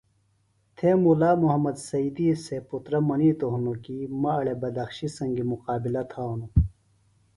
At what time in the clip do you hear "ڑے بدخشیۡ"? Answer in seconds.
4.43-5.13